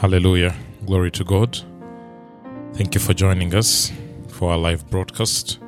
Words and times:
Hallelujah. 0.00 0.54
Glory 0.86 1.10
to 1.10 1.24
God. 1.24 1.58
Thank 2.72 2.94
you 2.94 3.00
for 3.02 3.12
joining 3.12 3.54
us 3.54 3.92
for 4.28 4.50
our 4.50 4.56
live 4.56 4.88
broadcast. 4.88 5.58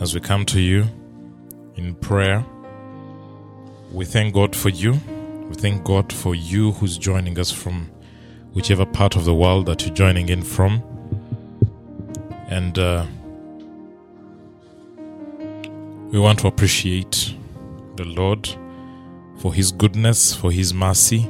As 0.00 0.14
we 0.14 0.20
come 0.20 0.46
to 0.46 0.60
you 0.60 0.84
in 1.74 1.96
prayer, 1.96 2.46
we 3.90 4.04
thank 4.04 4.34
God 4.34 4.54
for 4.54 4.68
you. 4.68 4.92
We 5.48 5.56
thank 5.56 5.82
God 5.82 6.12
for 6.12 6.36
you 6.36 6.70
who's 6.74 6.96
joining 6.96 7.36
us 7.40 7.50
from 7.50 7.90
whichever 8.52 8.86
part 8.86 9.16
of 9.16 9.24
the 9.24 9.34
world 9.34 9.66
that 9.66 9.84
you're 9.84 9.96
joining 9.96 10.28
in 10.28 10.44
from. 10.44 10.80
And 12.46 12.78
uh, 12.78 13.04
we 16.12 16.20
want 16.20 16.38
to 16.38 16.46
appreciate 16.46 17.34
the 17.96 18.04
Lord 18.04 18.48
for 19.38 19.52
His 19.52 19.72
goodness, 19.72 20.32
for 20.32 20.52
His 20.52 20.72
mercy. 20.72 21.28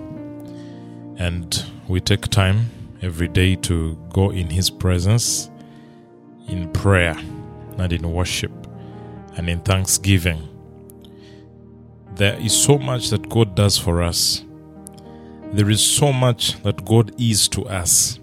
And 1.16 1.64
we 1.88 2.00
take 2.00 2.28
time 2.28 2.70
every 3.02 3.28
day 3.28 3.54
to 3.56 3.96
go 4.12 4.30
in 4.30 4.48
His 4.48 4.70
presence 4.70 5.50
in 6.48 6.70
prayer 6.72 7.16
and 7.78 7.92
in 7.92 8.10
worship 8.10 8.52
and 9.36 9.48
in 9.48 9.60
thanksgiving. 9.60 10.48
There 12.14 12.38
is 12.40 12.56
so 12.56 12.78
much 12.78 13.10
that 13.10 13.28
God 13.28 13.54
does 13.54 13.76
for 13.76 14.02
us. 14.02 14.44
There 15.52 15.68
is 15.68 15.84
so 15.84 16.12
much 16.12 16.62
that 16.62 16.84
God 16.84 17.14
is 17.20 17.48
to 17.48 17.66
us. 17.66 18.18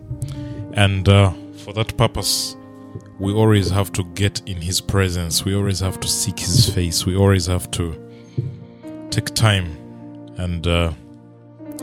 And 0.73 1.07
uh, 1.07 1.33
for 1.57 1.73
that 1.73 1.95
purpose, 1.97 2.55
we 3.19 3.33
always 3.33 3.69
have 3.69 3.91
to 3.93 4.03
get 4.15 4.41
in 4.47 4.57
His 4.57 4.81
presence. 4.81 5.45
We 5.45 5.55
always 5.55 5.81
have 5.81 5.99
to 5.99 6.07
seek 6.07 6.39
His 6.39 6.73
face. 6.73 7.05
We 7.05 7.15
always 7.15 7.45
have 7.45 7.69
to 7.71 7.95
take 9.11 9.25
time 9.35 9.77
and 10.37 10.65
uh, 10.65 10.93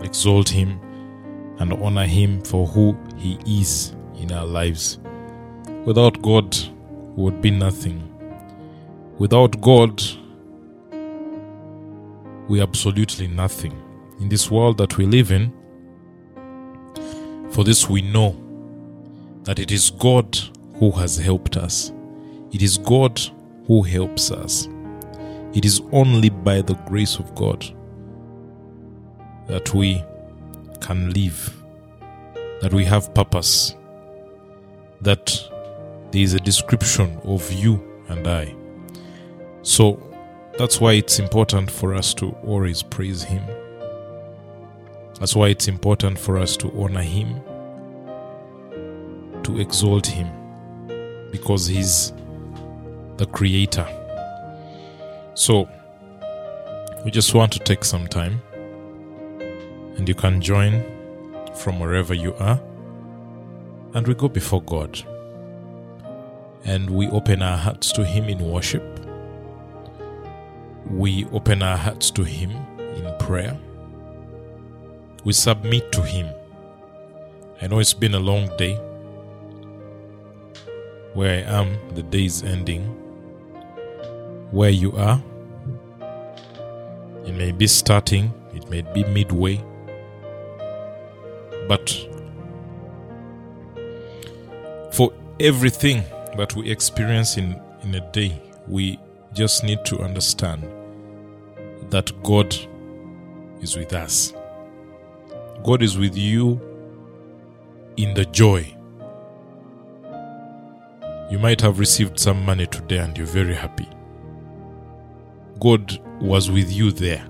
exalt 0.03 0.49
Him 0.49 0.81
and 1.59 1.73
honor 1.75 2.07
Him 2.07 2.41
for 2.43 2.67
who 2.67 2.97
He 3.17 3.39
is 3.47 3.95
in 4.17 4.33
our 4.33 4.47
lives. 4.47 4.99
Without 5.85 6.21
God, 6.23 6.57
we 7.17 7.25
would 7.25 7.41
be 7.41 7.51
nothing. 7.51 8.05
Without 9.19 9.61
God, 9.61 10.03
we 12.49 12.61
absolutely 12.61 13.27
nothing. 13.27 13.83
In 14.21 14.29
this 14.29 14.51
world 14.51 14.79
that 14.79 14.97
we 14.97 15.07
live 15.07 15.33
in, 15.33 15.53
for 17.51 17.65
this 17.65 17.89
we 17.89 18.03
know 18.03 18.37
that 19.45 19.59
it 19.59 19.71
is 19.71 19.91
God 19.91 20.39
who 20.77 20.91
has 20.93 21.17
helped 21.17 21.57
us. 21.57 21.93
It 22.53 22.63
is 22.63 22.79
God 22.79 23.21
who 23.67 23.83
helps 23.83 24.31
us. 24.31 24.69
It 25.55 25.65
is 25.65 25.81
only 25.93 26.31
by 26.31 26.61
the 26.63 26.75
grace 26.87 27.19
of 27.19 27.35
God 27.35 27.65
that 29.47 29.75
we 29.75 30.05
can 30.81 31.11
live, 31.13 31.55
that 32.61 32.73
we 32.73 32.85
have 32.85 33.15
purpose, 33.15 33.75
that 35.01 35.27
there 36.11 36.23
is 36.23 36.35
a 36.35 36.41
description 36.41 37.21
of 37.25 37.51
you 37.53 37.83
and 38.09 38.27
I. 38.27 38.55
So 39.63 40.03
that's 40.59 40.81
why 40.81 40.95
it's 40.95 41.19
important 41.19 41.71
for 41.71 41.95
us 41.95 42.15
to 42.15 42.31
always 42.45 42.83
praise 42.83 43.23
Him. 43.23 43.45
That's 45.21 45.37
why 45.37 45.49
it's 45.49 45.69
important 45.69 46.19
for 46.19 46.39
us 46.39 46.57
to 46.59 46.73
honor 46.81 47.03
Him, 47.03 47.41
to 49.43 49.61
exalt 49.61 50.07
Him, 50.07 50.29
because 51.31 51.67
He's 51.67 52.13
the 53.19 53.27
Creator. 53.27 53.87
So, 55.35 55.69
we 57.05 57.11
just 57.13 57.35
want 57.35 57.53
to 57.53 57.59
take 57.61 57.85
some 57.85 58.07
time, 58.09 58.41
and 59.99 60.09
you 60.09 60.15
can 60.15 60.41
join 60.41 60.83
from 61.55 61.79
wherever 61.79 62.15
you 62.15 62.35
are, 62.37 62.59
and 63.93 64.09
we 64.09 64.15
go 64.15 64.29
before 64.29 64.63
God, 64.63 64.99
and 66.65 66.89
we 66.89 67.09
open 67.09 67.43
our 67.43 67.59
hearts 67.59 67.93
to 67.93 68.05
Him 68.05 68.25
in 68.25 68.39
worship. 68.39 68.83
We 70.89 71.27
open 71.27 71.63
our 71.63 71.77
hearts 71.77 72.11
to 72.13 72.25
Him 72.25 72.53
in 72.79 73.15
prayer 73.19 73.59
we 75.25 75.35
submit 75.35 75.93
to 75.93 76.01
Him. 76.01 76.27
I 77.61 77.67
know 77.67 77.81
it's 77.81 77.93
been 77.93 78.15
a 78.15 78.19
long 78.19 78.49
day. 78.57 78.77
Where 81.13 81.45
I 81.45 81.61
am, 81.61 81.77
the 81.95 82.03
day 82.03 82.25
is 82.25 82.43
ending. 82.43 82.85
Where 84.51 84.71
you 84.71 84.93
are, 84.97 85.23
it 87.27 87.35
may 87.35 87.53
be 87.53 87.67
starting, 87.67 88.33
it 88.55 88.71
may 88.71 88.81
be 88.81 89.05
midway. 89.05 89.63
But 91.69 91.91
for 94.93 95.13
everything 95.39 96.03
that 96.37 96.57
we 96.57 96.71
experience 96.71 97.37
in, 97.37 97.61
in 97.83 97.95
a 97.95 98.13
day, 98.13 98.41
we 98.67 98.99
just 99.35 99.63
need 99.63 99.85
to 99.85 100.01
understand 100.01 100.67
that 101.91 102.11
God 102.23 102.57
is 103.61 103.77
with 103.77 103.93
us. 103.93 104.33
God 105.63 105.83
is 105.83 105.99
with 105.99 106.17
you 106.17 106.61
in 107.97 108.15
the 108.15 108.25
joy. 108.25 108.75
You 111.31 111.39
might 111.39 111.61
have 111.61 111.79
received 111.79 112.19
some 112.19 112.43
money 112.45 112.67
today 112.67 112.99
and 112.99 113.17
you're 113.17 113.27
very 113.27 113.55
happy. 113.55 113.87
God 115.61 116.01
was 116.21 116.51
with 116.51 116.73
you 116.73 116.93
there. 116.93 117.27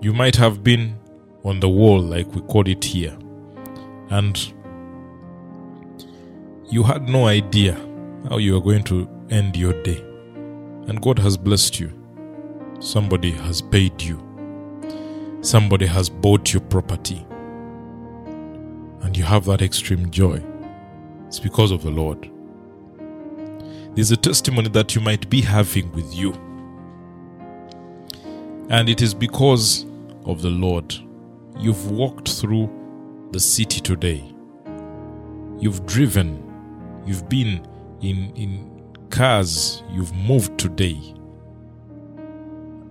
You 0.00 0.12
might 0.14 0.36
have 0.36 0.62
been 0.62 0.98
on 1.46 1.60
the 1.60 1.68
wall, 1.68 2.00
like 2.00 2.30
we 2.34 2.42
call 2.42 2.68
it 2.68 2.84
here, 2.84 3.16
and 4.10 4.52
you 6.68 6.82
had 6.82 7.08
no 7.08 7.26
idea 7.26 7.74
how 8.28 8.36
you 8.36 8.52
were 8.52 8.60
going 8.60 8.84
to 8.84 9.08
end 9.30 9.56
your 9.56 9.72
day. 9.82 10.02
And 10.88 11.00
God 11.00 11.18
has 11.18 11.36
blessed 11.36 11.80
you. 11.80 11.92
Somebody 12.80 13.30
has 13.30 13.62
paid 13.62 14.02
you 14.02 14.26
somebody 15.46 15.86
has 15.86 16.08
bought 16.08 16.52
your 16.52 16.60
property 16.62 17.24
and 19.02 19.16
you 19.16 19.22
have 19.22 19.44
that 19.44 19.62
extreme 19.62 20.10
joy, 20.10 20.42
it's 21.28 21.38
because 21.38 21.70
of 21.70 21.82
the 21.84 21.90
Lord. 21.90 22.28
There's 23.94 24.10
a 24.10 24.16
testimony 24.16 24.68
that 24.70 24.96
you 24.96 25.00
might 25.00 25.30
be 25.30 25.40
having 25.40 25.92
with 25.92 26.12
you, 26.12 26.32
and 28.68 28.88
it 28.88 29.00
is 29.00 29.14
because 29.14 29.86
of 30.24 30.42
the 30.42 30.50
Lord. 30.50 30.94
You've 31.58 31.90
walked 31.90 32.28
through 32.28 32.70
the 33.32 33.40
city 33.40 33.80
today, 33.80 34.22
you've 35.58 35.84
driven, 35.86 36.42
you've 37.06 37.28
been 37.28 37.66
in, 38.00 38.30
in 38.36 38.94
cars, 39.10 39.82
you've 39.90 40.14
moved 40.14 40.58
today, 40.58 41.14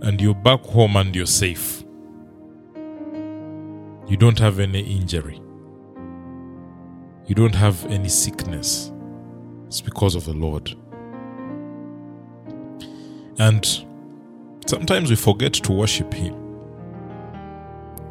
and 0.01 0.19
you're 0.19 0.35
back 0.35 0.61
home 0.61 0.95
and 0.95 1.15
you're 1.15 1.25
safe. 1.25 1.83
You 4.07 4.17
don't 4.17 4.37
have 4.39 4.59
any 4.59 4.81
injury. 4.81 5.41
You 7.25 7.33
don't 7.33 7.55
have 7.55 7.83
any 7.87 8.09
sickness. 8.09 8.91
It's 9.65 9.81
because 9.81 10.13
of 10.13 10.25
the 10.25 10.33
Lord. 10.33 10.75
And 13.39 13.65
sometimes 14.67 15.09
we 15.09 15.15
forget 15.15 15.53
to 15.53 15.71
worship 15.71 16.13
Him. 16.13 16.44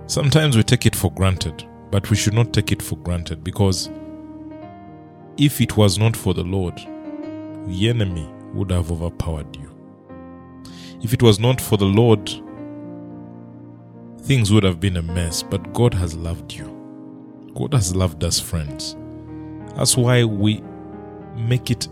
Sometimes 0.06 0.54
we 0.54 0.62
take 0.62 0.84
it 0.84 0.94
for 0.94 1.10
granted, 1.12 1.66
but 1.90 2.10
we 2.10 2.16
should 2.16 2.34
not 2.34 2.52
take 2.52 2.72
it 2.72 2.82
for 2.82 2.96
granted 2.96 3.42
because 3.42 3.88
if 5.38 5.62
it 5.62 5.78
was 5.78 5.98
not 5.98 6.14
for 6.14 6.34
the 6.34 6.44
Lord, 6.44 6.76
the 7.66 7.88
enemy 7.88 8.28
would 8.52 8.70
have 8.70 8.92
overpowered 8.92 9.56
you. 9.56 9.70
If 11.02 11.14
it 11.14 11.22
was 11.22 11.40
not 11.40 11.58
for 11.58 11.78
the 11.78 11.86
Lord, 11.86 12.30
things 14.24 14.52
would 14.52 14.62
have 14.62 14.78
been 14.78 14.98
a 14.98 15.02
mess, 15.02 15.42
but 15.42 15.72
God 15.72 15.94
has 15.94 16.14
loved 16.14 16.52
you. 16.52 16.70
God 17.54 17.72
has 17.72 17.96
loved 17.96 18.24
us, 18.24 18.38
friends. 18.38 18.96
That's 19.74 19.96
why 19.96 20.24
we 20.24 20.62
make 21.34 21.70
it 21.70 21.88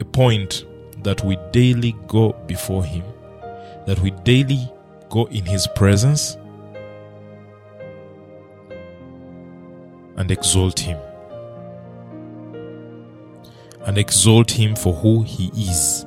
a 0.00 0.04
point 0.04 0.66
that 1.02 1.24
we 1.24 1.38
daily 1.50 1.96
go 2.08 2.32
before 2.46 2.84
Him, 2.84 3.04
that 3.86 3.98
we 4.00 4.10
daily 4.10 4.70
go 5.08 5.24
in 5.26 5.46
His 5.46 5.66
presence 5.74 6.36
and 10.18 10.30
exalt 10.30 10.78
Him. 10.80 10.98
And 13.86 13.96
exalt 13.96 14.50
Him 14.50 14.76
for 14.76 14.92
who 14.92 15.22
He 15.22 15.46
is. 15.54 16.04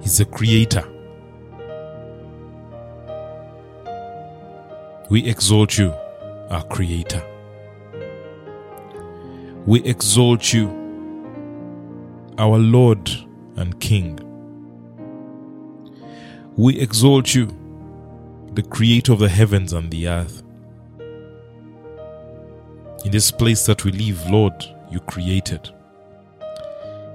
He's 0.00 0.20
a 0.20 0.24
creator. 0.24 0.86
We 5.08 5.24
exalt 5.24 5.78
you, 5.78 5.94
our 6.50 6.64
Creator. 6.64 7.22
We 9.64 9.82
exalt 9.84 10.52
you, 10.52 10.68
our 12.38 12.58
Lord 12.58 13.08
and 13.56 13.78
King. 13.80 14.18
We 16.56 16.78
exalt 16.80 17.34
you, 17.34 17.48
the 18.56 18.62
creator 18.62 19.12
of 19.12 19.18
the 19.18 19.28
heavens 19.28 19.74
and 19.74 19.90
the 19.90 20.08
earth. 20.08 20.42
In 23.04 23.10
this 23.12 23.30
place 23.30 23.66
that 23.66 23.84
we 23.84 23.92
live, 23.92 24.30
Lord, 24.30 24.64
you 24.90 24.98
created. 25.00 25.68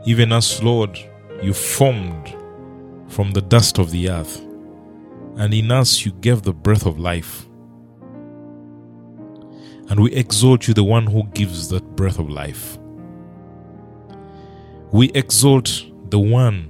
Even 0.06 0.32
us, 0.32 0.62
Lord, 0.62 1.00
you 1.42 1.56
formed 1.56 2.36
from 3.08 3.32
the 3.32 3.42
dust 3.42 3.80
of 3.80 3.90
the 3.90 4.12
earth, 4.12 4.40
and 5.38 5.52
in 5.52 5.72
us 5.72 6.06
you 6.06 6.12
gave 6.12 6.44
the 6.44 6.54
breath 6.54 6.86
of 6.86 7.00
life. 7.00 7.48
And 9.90 10.00
we 10.00 10.14
exalt 10.14 10.68
you, 10.68 10.76
the 10.76 10.84
one 10.84 11.08
who 11.08 11.24
gives 11.34 11.70
that 11.70 11.96
breath 11.96 12.20
of 12.20 12.30
life. 12.30 12.78
We 14.92 15.10
exalt 15.14 15.86
the 16.12 16.20
one 16.20 16.70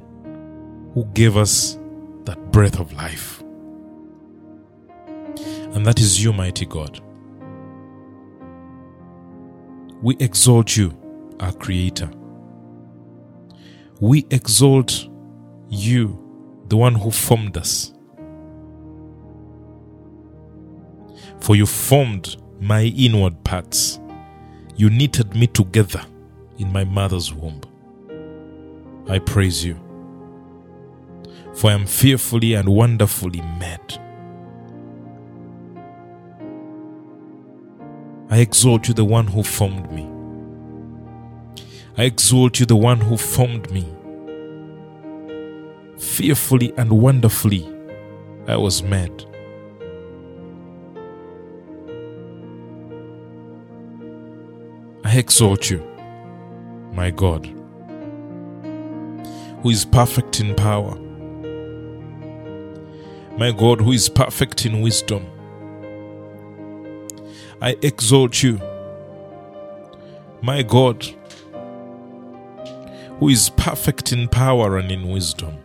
who 0.94 1.04
gave 1.14 1.36
us 1.36 1.78
that 2.24 2.52
breath 2.54 2.80
of 2.80 2.94
life. 2.94 3.41
And 5.74 5.86
that 5.86 6.00
is 6.00 6.24
you, 6.24 6.34
mighty 6.34 6.66
God. 6.66 7.00
We 10.02 10.18
exalt 10.20 10.76
you, 10.76 10.98
our 11.40 11.54
Creator. 11.54 12.10
We 14.00 14.26
exalt 14.32 15.08
you, 15.70 16.18
the 16.68 16.76
one 16.76 16.96
who 16.96 17.12
formed 17.12 17.56
us. 17.56 17.94
For 21.40 21.56
you 21.56 21.66
formed 21.66 22.36
my 22.60 22.84
inward 22.84 23.44
parts. 23.44 24.00
You 24.76 24.90
knitted 24.90 25.36
me 25.36 25.48
together 25.48 26.04
in 26.58 26.72
my 26.74 26.84
mother's 26.84 27.34
womb. 27.34 27.62
I 29.08 29.20
praise 29.20 29.64
you, 29.64 29.80
for 31.54 31.72
I 31.72 31.74
am 31.74 31.86
fearfully 31.86 32.54
and 32.56 32.70
wonderfully 32.70 33.42
made. 33.60 34.00
I 38.34 38.38
exalt 38.38 38.88
you, 38.88 38.94
the 38.94 39.04
one 39.04 39.28
who 39.28 39.44
formed 39.44 39.92
me. 39.92 40.10
I 41.98 42.06
exalt 42.06 42.62
you, 42.62 42.66
the 42.66 42.78
one 42.78 43.02
who 43.02 43.18
formed 43.18 43.70
me. 43.72 43.86
Fearfully 46.00 46.74
and 46.78 46.94
wonderfully, 46.94 47.68
I 48.48 48.56
was 48.56 48.82
made. 48.84 49.26
I 55.04 55.18
exalt 55.18 55.70
you, 55.70 55.80
my 56.94 57.12
God, 57.12 57.46
who 59.62 59.70
is 59.70 59.84
perfect 59.84 60.40
in 60.40 60.56
power, 60.56 60.96
my 63.38 63.52
God, 63.52 63.82
who 63.82 63.92
is 63.92 64.08
perfect 64.08 64.66
in 64.66 64.80
wisdom. 64.80 65.31
I 67.64 67.78
exalt 67.84 68.42
you, 68.42 68.60
my 70.42 70.64
God, 70.64 71.06
who 73.20 73.30
is 73.30 73.52
perfect 73.52 74.12
in 74.12 74.28
power 74.28 74.80
and 74.80 74.92
in 74.92 75.10
wisdom. 75.10 75.60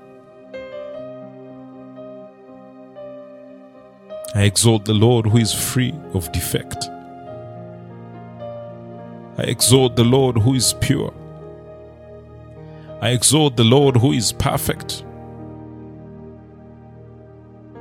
I 4.34 4.43
exalt 4.43 4.84
the 4.84 4.93
Lord 4.93 5.26
who 5.26 5.38
is 5.38 5.54
free 5.54 5.94
of 6.12 6.31
defect. 6.32 6.84
I 9.38 9.44
exalt 9.44 9.96
the 9.96 10.04
Lord 10.04 10.37
who 10.37 10.52
is 10.52 10.75
pure. 10.75 11.14
I 13.00 13.08
exalt 13.12 13.56
the 13.56 13.64
Lord 13.64 13.96
who 13.96 14.12
is 14.12 14.32
perfect. 14.32 15.02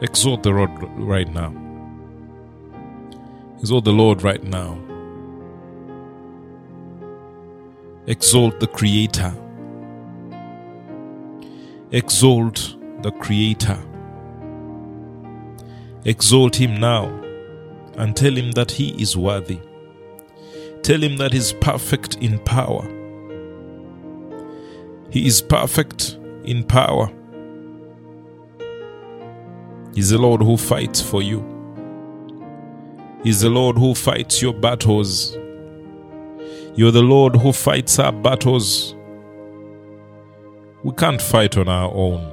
Exalt 0.01 0.43
the 0.43 0.51
Lord 0.51 0.71
right 0.99 1.27
now. 1.33 1.64
Exalt 3.65 3.85
the 3.85 3.91
Lord 3.91 4.21
right 4.21 4.43
now. 4.43 4.77
Exalt 8.05 8.59
the 8.59 8.67
Creator. 8.67 9.33
Exalt 11.91 12.75
the 13.01 13.09
Creator. 13.09 13.79
Exalt 16.03 16.55
Him 16.55 16.79
now 16.79 17.07
and 17.97 18.15
tell 18.15 18.35
Him 18.35 18.51
that 18.51 18.69
He 18.69 18.89
is 19.01 19.17
worthy. 19.17 19.59
Tell 20.83 21.01
Him 21.01 21.17
that 21.17 21.31
He 21.31 21.39
is 21.39 21.53
perfect 21.53 22.17
in 22.17 22.37
power. 22.37 22.87
He 25.09 25.25
is 25.25 25.41
perfect 25.41 26.19
in 26.43 26.63
power. 26.65 27.11
He's 29.95 30.11
the 30.11 30.19
Lord 30.19 30.43
who 30.43 30.55
fights 30.55 31.01
for 31.01 31.23
you. 31.23 31.54
He's 33.25 33.41
the 33.41 33.49
Lord 33.49 33.75
who 33.79 33.95
fights 33.95 34.39
your 34.39 34.53
battles. 34.53 35.35
You're 36.75 36.91
the 36.91 37.01
Lord 37.01 37.35
who 37.35 37.51
fights 37.53 37.97
our 37.97 38.11
battles. 38.11 38.93
We 40.83 40.91
can't 40.91 41.19
fight 41.19 41.57
on 41.57 41.67
our 41.67 41.91
own. 41.91 42.31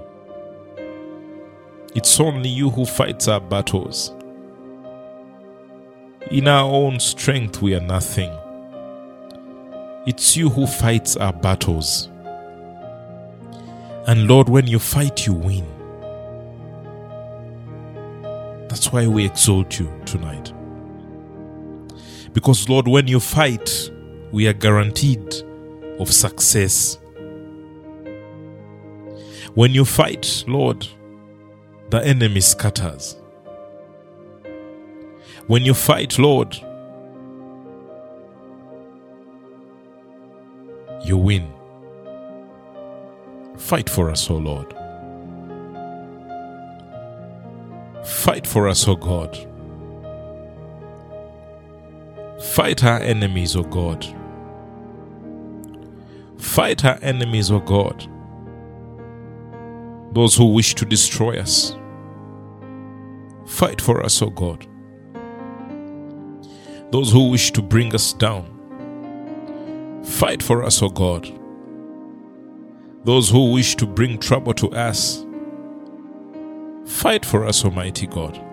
It's 1.94 2.20
only 2.20 2.50
you 2.50 2.68
who 2.68 2.84
fights 2.84 3.26
our 3.26 3.40
battles. 3.40 4.14
In 6.30 6.46
our 6.46 6.70
own 6.70 7.00
strength, 7.00 7.62
we 7.62 7.74
are 7.74 7.80
nothing. 7.80 8.30
It's 10.06 10.36
you 10.36 10.50
who 10.50 10.66
fights 10.66 11.16
our 11.16 11.32
battles. 11.32 12.10
And 14.06 14.28
Lord, 14.28 14.50
when 14.50 14.66
you 14.66 14.78
fight, 14.78 15.26
you 15.26 15.32
win. 15.32 15.66
That's 18.68 18.92
why 18.92 19.06
we 19.06 19.24
exalt 19.24 19.78
you 19.78 19.90
tonight. 20.04 20.52
Because, 22.32 22.68
Lord, 22.68 22.88
when 22.88 23.08
you 23.08 23.20
fight, 23.20 23.90
we 24.30 24.46
are 24.48 24.52
guaranteed 24.54 25.34
of 25.98 26.12
success. 26.12 26.98
When 29.54 29.72
you 29.72 29.84
fight, 29.84 30.44
Lord, 30.48 30.86
the 31.90 32.02
enemy 32.04 32.40
scatters. 32.40 33.16
When 35.46 35.62
you 35.64 35.74
fight, 35.74 36.18
Lord, 36.18 36.56
you 41.04 41.18
win. 41.18 41.52
Fight 43.58 43.90
for 43.90 44.10
us, 44.10 44.30
O 44.30 44.36
Lord. 44.36 44.72
Fight 48.06 48.46
for 48.46 48.68
us, 48.68 48.88
O 48.88 48.96
God. 48.96 49.51
Fight 52.42 52.82
our 52.84 52.98
enemies, 52.98 53.56
O 53.56 53.62
God. 53.62 54.04
Fight 56.36 56.84
our 56.84 56.98
enemies, 57.00 57.50
O 57.50 57.60
God. 57.60 58.06
Those 60.12 60.34
who 60.34 60.52
wish 60.52 60.74
to 60.74 60.84
destroy 60.84 61.38
us. 61.38 61.76
Fight 63.46 63.80
for 63.80 64.04
us, 64.04 64.20
O 64.20 64.28
God. 64.28 64.66
Those 66.90 67.12
who 67.12 67.30
wish 67.30 67.52
to 67.52 67.62
bring 67.62 67.94
us 67.94 68.12
down. 68.12 68.44
Fight 70.04 70.42
for 70.42 70.64
us, 70.64 70.82
O 70.82 70.90
God. 70.90 71.26
Those 73.04 73.30
who 73.30 73.52
wish 73.52 73.76
to 73.76 73.86
bring 73.86 74.18
trouble 74.18 74.52
to 74.54 74.70
us. 74.72 75.24
Fight 76.84 77.24
for 77.24 77.46
us, 77.46 77.64
Almighty 77.64 78.08
God. 78.08 78.51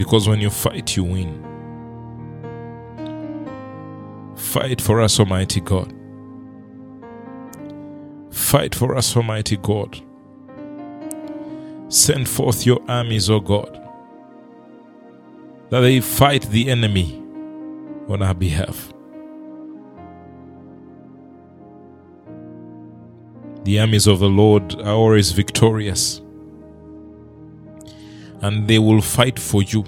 Because 0.00 0.26
when 0.26 0.40
you 0.40 0.48
fight, 0.48 0.96
you 0.96 1.04
win. 1.04 1.44
Fight 4.34 4.80
for 4.80 5.02
us, 5.02 5.20
Almighty 5.20 5.60
God. 5.60 5.92
Fight 8.30 8.74
for 8.74 8.96
us, 8.96 9.14
Almighty 9.14 9.58
God. 9.58 10.00
Send 11.90 12.30
forth 12.30 12.64
your 12.64 12.80
armies, 12.88 13.28
O 13.28 13.40
God, 13.40 13.78
that 15.68 15.80
they 15.80 16.00
fight 16.00 16.48
the 16.48 16.70
enemy 16.70 17.22
on 18.08 18.22
our 18.22 18.32
behalf. 18.32 18.94
The 23.64 23.80
armies 23.80 24.06
of 24.06 24.18
the 24.18 24.30
Lord 24.30 24.80
are 24.80 24.94
always 24.94 25.32
victorious, 25.32 26.22
and 28.42 28.66
they 28.68 28.78
will 28.78 29.02
fight 29.02 29.38
for 29.38 29.62
you. 29.62 29.84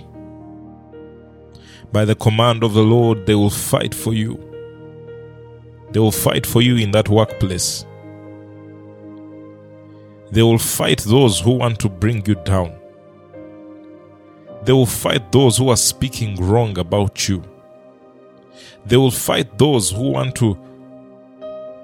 By 1.92 2.04
the 2.04 2.14
command 2.14 2.62
of 2.62 2.74
the 2.74 2.82
Lord, 2.82 3.26
they 3.26 3.34
will 3.34 3.50
fight 3.50 3.94
for 3.94 4.12
you. 4.12 4.38
They 5.90 6.00
will 6.00 6.10
fight 6.10 6.46
for 6.46 6.62
you 6.62 6.76
in 6.76 6.90
that 6.92 7.08
workplace. 7.08 7.84
They 10.30 10.42
will 10.42 10.58
fight 10.58 11.00
those 11.00 11.40
who 11.40 11.52
want 11.52 11.78
to 11.80 11.90
bring 11.90 12.24
you 12.24 12.34
down. 12.36 12.72
They 14.64 14.72
will 14.72 14.86
fight 14.86 15.30
those 15.32 15.58
who 15.58 15.68
are 15.68 15.76
speaking 15.76 16.36
wrong 16.36 16.78
about 16.78 17.28
you. 17.28 17.42
They 18.86 18.96
will 18.96 19.10
fight 19.10 19.58
those 19.58 19.90
who 19.90 20.12
want 20.12 20.34
to 20.36 20.56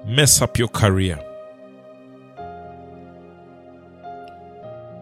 mess 0.05 0.41
up 0.41 0.57
your 0.57 0.69
career. 0.69 1.23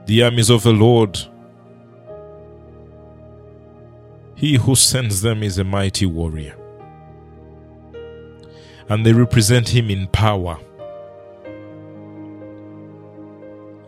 The 0.06 0.24
armies 0.24 0.50
of 0.50 0.64
the 0.64 0.74
Lord, 0.74 1.18
he 4.38 4.56
who 4.56 4.76
sends 4.76 5.22
them 5.22 5.42
is 5.42 5.58
a 5.58 5.64
mighty 5.64 6.06
warrior. 6.06 6.56
And 8.88 9.04
they 9.04 9.12
represent 9.12 9.70
him 9.70 9.90
in 9.90 10.08
power. 10.08 10.60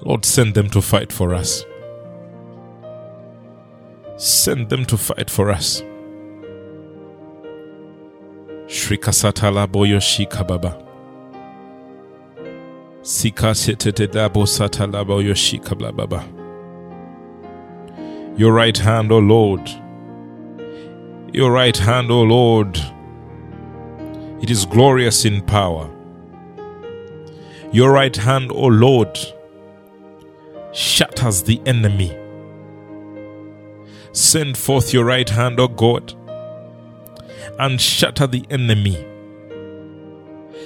Lord, 0.01 0.25
send 0.25 0.55
them 0.55 0.67
to 0.71 0.81
fight 0.81 1.13
for 1.13 1.35
us. 1.35 1.63
Send 4.17 4.69
them 4.69 4.85
to 4.85 4.97
fight 4.97 5.29
for 5.29 5.51
us. 5.51 5.83
Shrikasatala 8.65 9.67
boyo 9.67 9.99
shika 9.99 10.47
baba. 10.47 10.83
Sika 13.03 13.53
setete 13.53 14.07
dabo 14.07 14.47
satala 14.47 15.05
boyo 15.05 15.35
shika 15.35 15.77
bla 15.77 15.91
baba. 15.91 16.25
Your 18.35 18.51
right 18.51 18.77
hand, 18.77 19.11
O 19.11 19.19
Lord. 19.19 19.69
Your 21.39 21.53
right 21.53 21.77
hand, 21.77 22.11
O 22.11 22.21
Lord. 22.21 22.77
It 24.41 24.49
is 24.49 24.65
glorious 24.65 25.23
in 25.23 25.41
power. 25.41 25.89
Your 27.71 27.93
right 27.93 28.13
hand, 28.13 28.51
O 28.51 28.65
Lord, 28.65 29.17
shatters 30.73 31.43
the 31.43 31.61
enemy. 31.65 32.09
Send 34.11 34.57
forth 34.57 34.93
your 34.93 35.05
right 35.05 35.29
hand, 35.29 35.61
O 35.61 35.69
God, 35.69 36.13
and 37.57 37.79
shatter 37.79 38.27
the 38.27 38.45
enemy. 38.49 38.97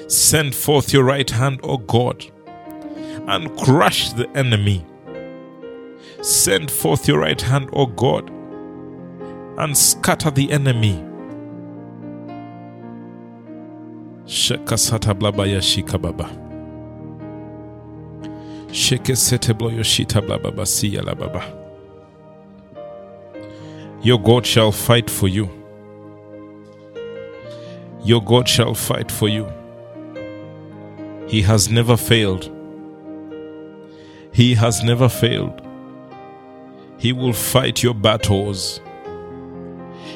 Send 0.08 0.56
forth 0.56 0.92
your 0.92 1.04
right 1.04 1.30
hand, 1.30 1.60
O 1.62 1.78
God, 1.78 2.26
and 3.28 3.56
crush 3.60 4.12
the 4.14 4.28
enemy. 4.36 4.84
Send 6.24 6.72
forth 6.72 7.08
your 7.08 7.20
right 7.20 7.40
hand, 7.40 7.70
O 7.74 7.86
God, 7.86 8.33
and 9.58 9.78
scatter 9.78 10.32
the 10.32 10.52
enemy. 10.52 11.04
Shekasata 14.26 15.14
blabaya 15.14 15.62
shikababa. 15.62 16.30
Shekesete 18.72 19.54
bloyoshita 19.54 20.22
blababa 20.22 20.66
siya 20.66 21.04
baba. 21.18 21.44
Your 24.02 24.20
God 24.20 24.46
shall 24.46 24.72
fight 24.72 25.10
for 25.10 25.28
you. 25.28 25.50
Your 28.04 28.22
God 28.22 28.50
shall 28.50 28.74
fight 28.74 29.12
for 29.12 29.30
you. 29.30 29.48
He 31.28 31.42
has 31.44 31.70
never 31.70 31.96
failed. 31.96 32.50
He 34.34 34.56
has 34.56 34.84
never 34.84 35.08
failed. 35.08 35.62
He 36.98 37.14
will 37.14 37.34
fight 37.34 37.84
your 37.84 37.94
battles. 37.94 38.82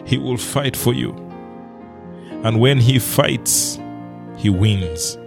He 0.08 0.18
will 0.18 0.38
fight 0.38 0.78
for 0.78 0.94
you. 0.94 1.12
And 2.44 2.62
when 2.62 2.80
He 2.80 2.98
fights, 2.98 3.78
He 4.38 4.50
wins. 4.50 5.18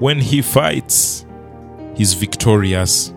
When 0.00 0.18
He 0.18 0.42
fights, 0.42 1.24
He's 1.94 2.14
victorious. 2.14 3.14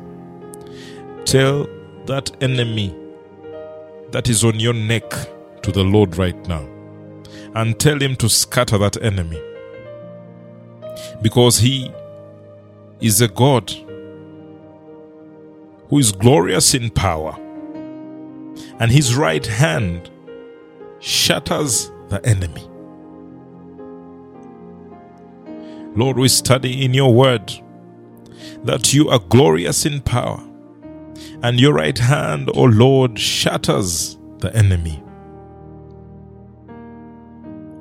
Tell 1.25 1.67
that 2.05 2.31
enemy 2.43 2.95
that 4.11 4.29
is 4.29 4.43
on 4.43 4.59
your 4.59 4.73
neck 4.73 5.09
to 5.63 5.71
the 5.71 5.83
Lord 5.83 6.17
right 6.17 6.47
now 6.47 6.63
and 7.55 7.79
tell 7.79 7.99
Him 7.99 8.15
to 8.17 8.29
scatter 8.29 8.77
that 8.77 9.01
enemy. 9.01 9.41
Because 11.23 11.57
He 11.57 11.91
is 13.01 13.19
a 13.19 13.27
God 13.27 13.71
who 15.89 15.97
is 15.97 16.11
glorious 16.11 16.75
in 16.75 16.91
power, 16.91 17.35
and 18.79 18.91
His 18.91 19.15
right 19.15 19.45
hand 19.45 20.11
shatters 21.05 21.91
the 22.09 22.19
enemy. 22.25 22.67
Lord, 25.95 26.17
we 26.17 26.27
study 26.27 26.83
in 26.83 26.95
your 26.95 27.13
word 27.13 27.53
that 28.63 28.91
you 28.91 29.09
are 29.09 29.19
glorious 29.19 29.85
in 29.85 30.01
power, 30.01 30.43
and 31.43 31.59
your 31.59 31.73
right 31.73 31.97
hand, 31.97 32.49
O 32.55 32.63
Lord, 32.63 33.19
shatters 33.19 34.17
the 34.39 34.53
enemy. 34.55 35.03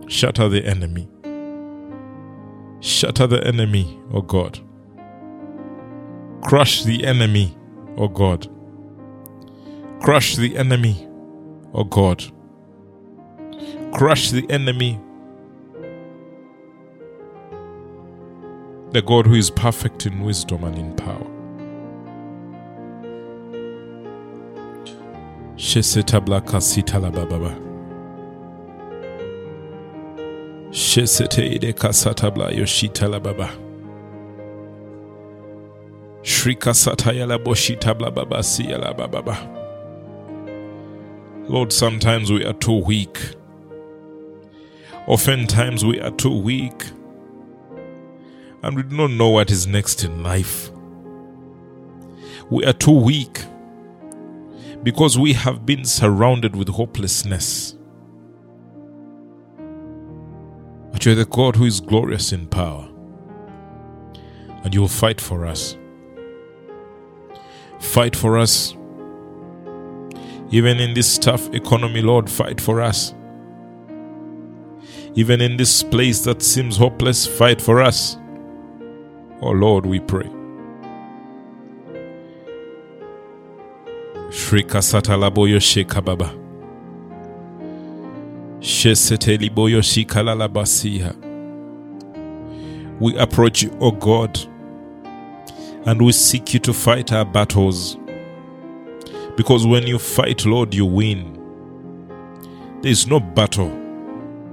Shatter 0.06 0.50
the 0.50 0.62
enemy. 0.62 1.08
Shatter 2.80 3.26
the 3.26 3.42
enemy, 3.46 3.98
O 4.12 4.20
God. 4.20 4.60
Crush 6.42 6.84
the 6.84 7.06
enemy, 7.06 7.56
O 7.96 8.06
God. 8.06 8.48
Crush 10.02 10.36
the 10.36 10.58
enemy, 10.58 11.08
O 11.72 11.84
God. 11.84 12.22
Crush 13.94 14.32
the 14.32 14.44
enemy. 14.50 15.00
The 18.90 19.00
God 19.00 19.24
who 19.24 19.34
is 19.34 19.50
perfect 19.50 20.04
in 20.04 20.22
wisdom 20.24 20.64
and 20.64 20.76
in 20.76 20.96
power. 20.96 21.26
Shesetabla 25.54 26.60
sita 26.60 26.98
la 26.98 27.12
bababa. 27.12 27.56
Shesete 30.70 31.54
ide 31.54 31.72
kasatabla 31.72 32.52
yoshita 32.52 33.08
la 33.08 33.20
baba. 33.20 33.48
Shrika 36.22 36.74
sataya 36.74 37.28
la 37.28 37.38
boshita 37.38 37.96
bla 37.96 38.10
baba 38.10 38.38
siya 38.38 38.80
la 38.80 38.92
bababa. 38.92 39.36
Lord, 41.48 41.72
sometimes 41.72 42.32
we 42.32 42.44
are 42.44 42.54
too 42.54 42.82
weak. 42.84 43.18
Oftentimes 45.06 45.84
we 45.84 46.00
are 46.00 46.11
too 46.11 46.34
weak. 46.34 46.84
And 48.62 48.76
we 48.76 48.82
do 48.82 48.96
not 48.96 49.11
know 49.11 49.28
what 49.28 49.50
is 49.50 49.66
next 49.66 50.04
in 50.04 50.23
life. 50.23 50.70
We 52.50 52.64
are 52.64 52.73
too 52.73 52.99
weak 52.99 53.44
because 54.82 55.18
we 55.18 55.34
have 55.34 55.66
been 55.66 55.84
surrounded 55.84 56.56
with 56.56 56.68
hopelessness. 56.68 57.76
But 60.92 61.04
you're 61.04 61.14
the 61.14 61.26
God 61.26 61.56
who 61.56 61.64
is 61.64 61.80
glorious 61.80 62.32
in 62.32 62.46
power, 62.46 62.88
and 64.62 64.75
you 64.75 64.80
will 64.80 64.88
fight 64.88 65.20
for 65.20 65.44
us. 65.44 65.76
Fight 67.80 68.14
for 68.14 68.38
us. 68.38 68.75
Even 70.50 70.78
in 70.78 70.94
this 70.94 71.18
tough 71.18 71.52
economy, 71.52 72.00
Lord, 72.00 72.30
fight 72.30 72.61
for 72.61 72.80
us. 72.80 73.14
Even 75.16 75.40
in 75.40 75.56
this 75.56 75.83
place 75.85 76.25
that 76.25 76.42
seems 76.42 76.76
hopeless, 76.76 77.25
fight 77.25 77.61
for 77.61 77.80
us. 77.80 78.18
Oh 79.40 79.50
Lord, 79.50 79.87
we 79.87 80.00
pray. 80.00 80.28
Shrika 84.30 84.83
satalaboyo 84.83 85.61
shekababa. 85.61 86.35
Sheseteliboyo. 88.59 89.80
We 93.00 93.16
approach 93.16 93.62
you, 93.62 93.71
O 93.80 93.92
God, 93.92 94.38
and 95.87 96.02
we 96.02 96.11
seek 96.11 96.54
you 96.54 96.61
to 96.61 96.73
fight 96.73 97.12
our 97.12 97.25
battles. 97.25 97.97
Because 99.37 99.64
when 99.64 99.87
you 99.87 99.99
fight, 100.00 100.44
Lord, 100.44 100.75
you 100.75 100.87
win. 100.87 101.38
There 102.83 102.90
is 102.90 103.06
no 103.06 103.21
battle 103.21 103.83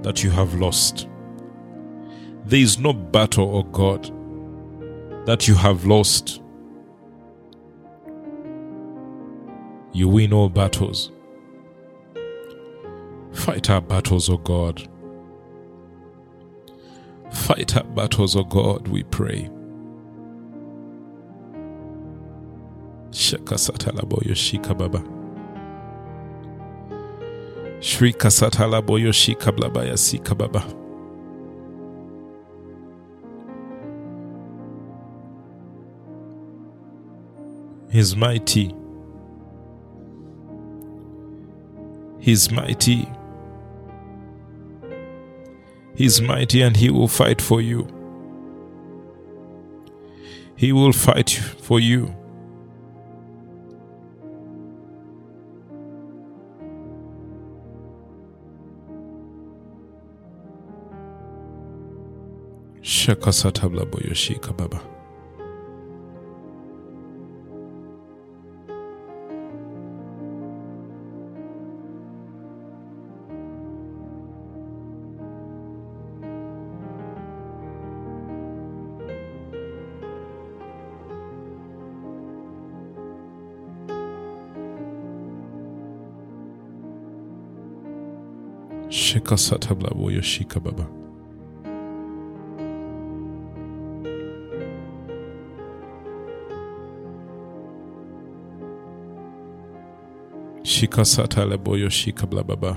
that 0.02 0.22
you 0.22 0.30
have 0.30 0.54
lost. 0.54 1.08
There 2.44 2.60
is 2.60 2.78
no 2.78 2.92
battle, 2.92 3.56
O 3.56 3.62
God, 3.62 4.04
that 5.26 5.46
you 5.46 5.54
have 5.54 5.84
lost. 5.86 6.42
You 9.92 10.08
win 10.08 10.32
all 10.32 10.48
battles. 10.48 11.12
Fight 13.32 13.70
our 13.70 13.80
battles, 13.80 14.28
O 14.28 14.36
God. 14.36 14.88
Fight 17.30 17.76
our 17.76 17.84
battles, 17.84 18.36
O 18.36 18.44
God, 18.44 18.88
we 18.88 19.02
pray. 19.04 19.50
Shaka 23.12 23.54
Shakasatalabo 23.54 24.22
Yoshika 24.24 24.76
Baba. 24.76 25.21
Shri 27.82 28.12
Kasatalabo 28.12 28.96
Yoshika 28.96 29.50
Blabaya 29.50 29.98
Sika 29.98 30.36
Baba. 30.36 30.60
He's 37.90 38.14
mighty. 38.14 38.72
He's 42.20 42.52
mighty. 42.52 43.08
He's 45.96 46.22
mighty 46.22 46.62
and 46.62 46.76
he 46.76 46.88
will 46.88 47.08
fight 47.08 47.42
for 47.42 47.60
you. 47.60 47.88
He 50.54 50.72
will 50.72 50.92
fight 50.92 51.30
for 51.30 51.80
you. 51.80 52.14
Shakasatabla 63.02 63.84
boyoshika 63.84 64.52
baba. 64.52 64.80
Shakasatabla 88.88 89.90
boyoshika 89.90 90.60
baba. 90.60 91.01
Shikasata 100.82 101.44
leboyo 101.44 101.88
shika 101.90 102.26
bla 102.26 102.42
baba. 102.42 102.76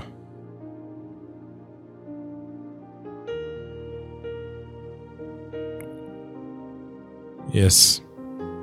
Yes, 7.52 8.00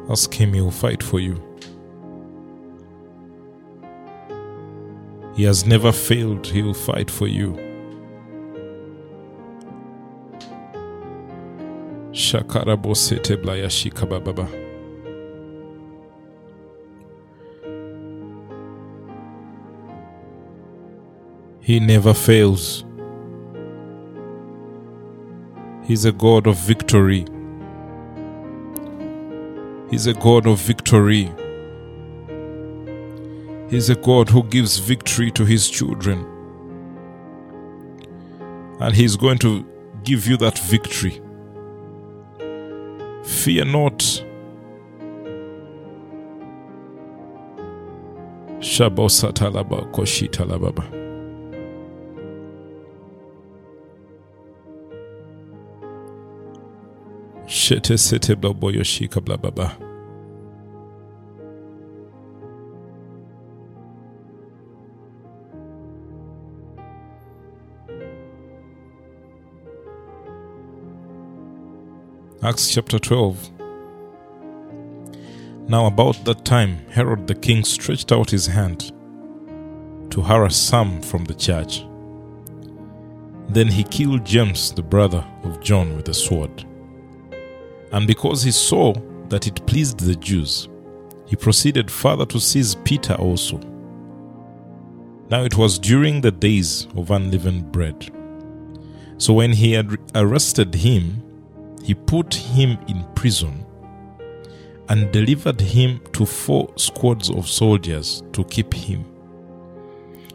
ask 0.10 0.34
him, 0.34 0.54
he 0.54 0.62
will 0.62 0.72
fight 0.72 1.04
for 1.04 1.20
you. 1.20 1.44
He 5.36 5.44
has 5.44 5.66
never 5.66 5.92
failed, 5.92 6.48
he 6.48 6.62
will 6.62 6.74
fight 6.74 7.12
for 7.12 7.28
you. 7.28 7.52
Shakarabo 12.14 12.96
sete 12.96 13.36
blaya 13.36 13.68
shika 13.68 14.08
baba. 14.08 14.63
He 21.64 21.80
never 21.80 22.14
fails. 22.14 22.84
He's 25.86 26.04
a 26.04 26.12
God 26.12 26.46
of 26.46 26.58
victory. 26.58 27.26
He's 29.90 30.06
a 30.06 30.14
God 30.14 30.46
of 30.46 30.60
victory. 30.60 31.32
He's 33.70 33.90
a 33.90 33.96
God 33.96 34.30
who 34.30 34.44
gives 34.44 34.78
victory 34.78 35.32
to 35.32 35.46
his 35.46 35.70
children. 35.70 36.26
And 38.82 38.94
he's 38.94 39.16
going 39.16 39.38
to 39.38 39.66
give 40.04 40.28
you 40.28 40.36
that 40.38 40.60
victory. 40.60 41.22
Fear 43.24 43.66
not. 43.66 44.00
Shabosatalaba 48.60 49.90
koshitalababa. 49.94 51.03
Shete 57.54 58.00
sete 58.00 58.36
bla 58.36 58.52
boyo 58.52 58.84
shika 58.84 59.24
bla 59.24 59.38
baba. 59.38 59.78
Acts 72.42 72.74
chapter 72.74 72.98
12. 72.98 73.52
Now, 75.68 75.86
about 75.86 76.26
that 76.26 76.44
time, 76.44 76.80
Herod 76.90 77.28
the 77.28 77.36
king 77.36 77.64
stretched 77.64 78.12
out 78.12 78.32
his 78.32 78.48
hand 78.48 78.92
to 80.10 80.22
harass 80.22 80.56
some 80.56 81.04
from 81.04 81.26
the 81.26 81.36
church. 81.36 81.86
Then 83.48 83.68
he 83.68 83.84
killed 83.84 84.26
James, 84.26 84.72
the 84.72 84.82
brother 84.82 85.24
of 85.44 85.62
John, 85.62 85.96
with 85.96 86.10
a 86.10 86.16
sword. 86.16 86.66
And 87.94 88.08
because 88.08 88.42
he 88.42 88.52
saw 88.52 88.94
that 89.30 89.46
it 89.48 89.66
pleased 89.68 90.00
the 90.00 90.16
Jews, 90.16 90.68
he 91.26 91.36
proceeded 91.36 91.90
further 91.90 92.26
to 92.26 92.40
seize 92.40 92.76
Peter 92.76 93.14
also. 93.14 93.60
Now 95.30 95.44
it 95.44 95.56
was 95.58 95.80
during 95.80 96.20
the 96.20 96.32
days 96.32 96.88
of 96.98 97.12
unleavened 97.12 97.72
bread. 97.72 98.12
So 99.18 99.34
when 99.34 99.54
he 99.54 99.74
had 99.74 99.96
arrested 100.16 100.74
him, 100.74 101.24
he 101.84 101.94
put 101.94 102.34
him 102.34 102.78
in 102.88 103.06
prison 103.14 103.64
and 104.90 105.12
delivered 105.12 105.62
him 105.62 106.02
to 106.14 106.26
four 106.26 106.74
squads 106.76 107.30
of 107.30 107.48
soldiers 107.48 108.24
to 108.34 108.44
keep 108.46 108.74
him, 108.74 109.06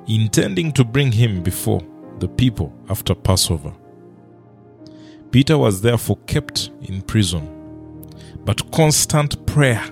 intending 0.06 0.72
to 0.72 0.84
bring 0.84 1.10
him 1.10 1.42
before 1.42 1.82
the 2.20 2.28
people 2.28 2.72
after 2.88 3.14
Passover. 3.14 3.72
Peter 5.30 5.58
was 5.58 5.82
therefore 5.82 6.16
kept 6.26 6.70
in 6.82 7.02
prison, 7.02 7.46
but 8.44 8.70
constant 8.72 9.44
prayer 9.46 9.82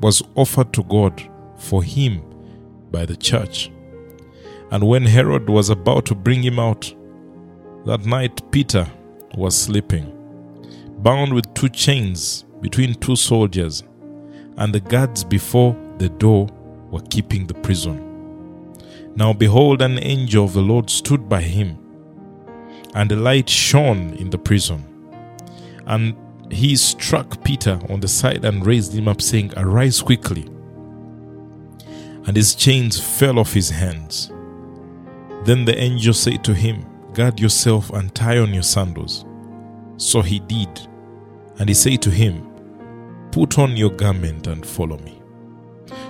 was 0.00 0.22
offered 0.36 0.72
to 0.72 0.84
God 0.84 1.20
for 1.58 1.82
him 1.82 2.22
by 2.90 3.04
the 3.04 3.16
church. 3.16 3.70
And 4.70 4.86
when 4.86 5.04
Herod 5.04 5.48
was 5.48 5.70
about 5.70 6.06
to 6.06 6.14
bring 6.14 6.42
him 6.42 6.58
out, 6.58 6.94
that 7.84 8.04
night 8.04 8.50
Peter 8.52 8.86
was 9.36 9.56
sleeping, 9.56 10.12
bound 10.98 11.32
with 11.32 11.52
two 11.54 11.68
chains 11.68 12.44
between 12.60 12.94
two 12.94 13.16
soldiers, 13.16 13.82
and 14.56 14.72
the 14.72 14.80
guards 14.80 15.24
before 15.24 15.76
the 15.98 16.08
door 16.08 16.48
were 16.90 17.02
keeping 17.02 17.46
the 17.46 17.54
prison. 17.54 18.02
Now 19.16 19.32
behold, 19.32 19.82
an 19.82 19.98
angel 20.02 20.44
of 20.44 20.52
the 20.52 20.62
Lord 20.62 20.90
stood 20.90 21.28
by 21.28 21.42
him, 21.42 21.78
and 22.96 23.10
the 23.10 23.16
light 23.16 23.48
shone 23.48 24.14
in 24.14 24.30
the 24.30 24.38
prison. 24.38 24.82
And 25.86 26.16
he 26.50 26.74
struck 26.76 27.44
Peter 27.44 27.78
on 27.90 28.00
the 28.00 28.08
side 28.08 28.44
and 28.46 28.64
raised 28.64 28.94
him 28.94 29.06
up, 29.06 29.20
saying, 29.20 29.52
Arise 29.54 30.00
quickly. 30.00 30.46
And 32.26 32.34
his 32.34 32.54
chains 32.54 32.98
fell 32.98 33.38
off 33.38 33.52
his 33.52 33.68
hands. 33.68 34.32
Then 35.44 35.66
the 35.66 35.78
angel 35.78 36.14
said 36.14 36.42
to 36.44 36.54
him, 36.54 36.86
Guard 37.12 37.38
yourself 37.38 37.90
and 37.90 38.14
tie 38.14 38.38
on 38.38 38.54
your 38.54 38.62
sandals. 38.62 39.26
So 39.98 40.22
he 40.22 40.38
did. 40.40 40.88
And 41.58 41.68
he 41.68 41.74
said 41.74 42.00
to 42.02 42.10
him, 42.10 42.50
Put 43.30 43.58
on 43.58 43.76
your 43.76 43.90
garment 43.90 44.46
and 44.46 44.66
follow 44.66 44.98
me. 45.00 45.20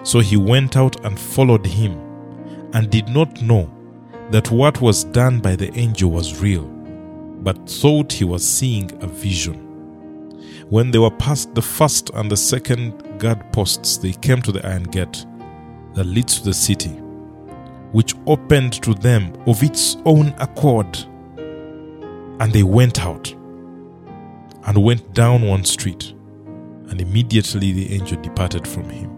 So 0.05 0.20
he 0.20 0.37
went 0.37 0.77
out 0.77 1.05
and 1.05 1.18
followed 1.18 1.66
him, 1.66 1.99
and 2.72 2.90
did 2.90 3.09
not 3.09 3.42
know 3.42 3.68
that 4.31 4.53
what 4.53 4.81
was 4.81 5.03
done 5.03 5.40
by 5.40 5.57
the 5.57 5.77
angel 5.77 6.12
was 6.12 6.40
real, 6.40 6.75
but 7.46 7.68
thought 7.68 8.12
he 8.12 8.24
was 8.24 8.44
seeing 8.44 8.90
a 9.04 9.06
vision. 9.06 9.54
When 10.68 10.90
they 10.90 10.98
were 10.98 11.12
past 11.12 11.54
the 11.54 11.62
first 11.62 12.11
and 12.11 12.28
the 12.28 12.37
second 12.37 13.20
guard 13.20 13.52
posts, 13.52 13.98
they 13.98 14.14
came 14.14 14.42
to 14.42 14.50
the 14.50 14.66
iron 14.66 14.82
gate 14.82 15.24
that 15.94 16.06
leads 16.06 16.40
to 16.40 16.46
the 16.46 16.52
city, 16.52 16.90
which 17.92 18.16
opened 18.26 18.82
to 18.82 18.94
them 18.94 19.32
of 19.46 19.62
its 19.62 19.96
own 20.04 20.35
accord. 20.38 20.98
And 22.40 22.52
they 22.52 22.64
went 22.64 23.00
out 23.06 23.30
and 24.64 24.82
went 24.82 25.14
down 25.14 25.42
one 25.42 25.64
street, 25.64 26.14
and 26.88 27.00
immediately 27.00 27.70
the 27.70 27.94
angel 27.94 28.20
departed 28.22 28.66
from 28.66 28.90
him. 28.90 29.09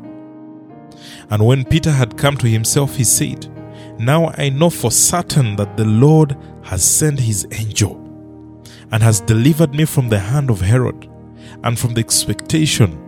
And 1.30 1.46
when 1.46 1.64
Peter 1.64 1.92
had 1.92 2.18
come 2.18 2.36
to 2.36 2.46
himself, 2.46 2.94
he 2.94 3.04
said, 3.04 3.50
Now 3.98 4.34
I 4.36 4.50
know 4.50 4.68
for 4.68 4.90
certain 4.90 5.56
that 5.56 5.78
the 5.78 5.86
Lord 5.86 6.36
has 6.64 6.84
sent 6.84 7.20
his 7.20 7.46
angel 7.52 8.04
and 8.90 9.02
has 9.02 9.20
delivered 9.20 9.74
me 9.74 9.84
from 9.84 10.08
the 10.08 10.18
hand 10.18 10.50
of 10.50 10.60
Herod 10.60 11.08
and 11.64 11.78
from 11.78 11.94
the 11.94 12.00
expectation 12.00 12.98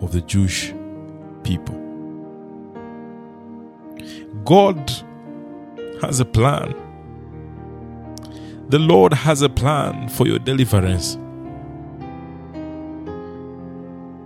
of 0.00 0.12
the 0.12 0.20
Jewish 0.20 0.72
people. 1.42 1.80
God 4.44 4.92
has 6.02 6.20
a 6.20 6.24
plan. 6.24 6.74
The 8.68 8.78
Lord 8.78 9.12
has 9.12 9.42
a 9.42 9.48
plan 9.48 10.08
for 10.08 10.26
your 10.26 10.38
deliverance. 10.38 11.16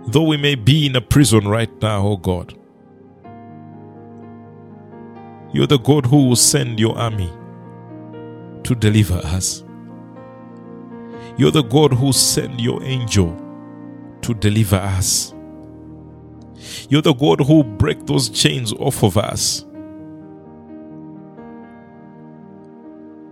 Though 0.07 0.23
we 0.23 0.37
may 0.37 0.55
be 0.55 0.87
in 0.87 0.95
a 0.95 1.01
prison 1.01 1.47
right 1.47 1.71
now, 1.81 2.05
oh 2.05 2.17
God, 2.17 2.53
you're 5.53 5.67
the 5.67 5.79
God 5.79 6.05
who 6.05 6.27
will 6.27 6.35
send 6.35 6.79
your 6.79 6.97
army 6.97 7.31
to 8.63 8.75
deliver 8.75 9.17
us. 9.17 9.63
You're 11.39 11.51
the 11.51 11.63
God 11.63 11.93
who 11.93 12.11
sent 12.11 12.59
your 12.59 12.83
angel 12.83 13.33
to 14.23 14.33
deliver 14.33 14.75
us. 14.75 15.33
You're 16.89 17.01
the 17.01 17.13
God 17.13 17.39
who 17.39 17.63
break 17.63 18.05
those 18.05 18.27
chains 18.27 18.73
off 18.73 19.05
of 19.05 19.15
us. 19.15 19.65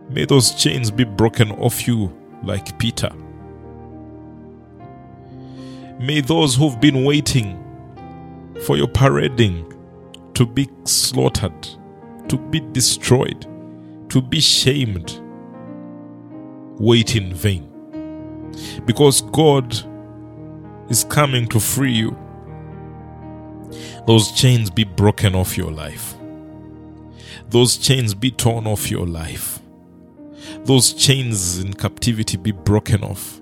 May 0.09 0.23
those 0.23 0.55
chains 0.55 0.89
be 0.89 1.03
broken 1.03 1.51
off 1.51 1.85
you 1.85 2.17
like 2.43 2.79
Peter. 2.79 3.11
May 5.99 6.21
those 6.21 6.55
who've 6.55 6.79
been 6.79 7.03
waiting 7.03 7.61
for 8.65 8.77
your 8.77 8.87
parading 8.87 9.73
to 10.33 10.45
be 10.45 10.69
slaughtered, 10.85 11.67
to 12.29 12.37
be 12.37 12.61
destroyed, 12.71 13.45
to 14.07 14.21
be 14.21 14.39
shamed, 14.39 15.19
wait 16.79 17.17
in 17.17 17.33
vain. 17.33 17.73
Because 18.85 19.21
God 19.21 19.75
is 20.89 21.03
coming 21.03 21.47
to 21.49 21.59
free 21.59 21.93
you. 21.93 22.17
Those 24.05 24.31
chains 24.31 24.69
be 24.69 24.83
broken 24.83 25.35
off 25.35 25.57
your 25.57 25.71
life. 25.71 26.15
Those 27.49 27.77
chains 27.77 28.13
be 28.13 28.31
torn 28.31 28.67
off 28.67 28.89
your 28.89 29.05
life. 29.05 29.59
Those 30.63 30.93
chains 30.93 31.59
in 31.59 31.73
captivity 31.73 32.37
be 32.37 32.51
broken 32.51 33.03
off. 33.03 33.41